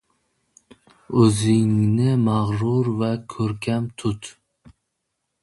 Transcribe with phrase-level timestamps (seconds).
[1.25, 4.33] O‘zingni mag‘rur va ko‘rkam tut.